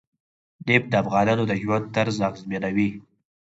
[0.67, 2.89] نفت د افغانانو د ژوند طرز اغېزمنوي.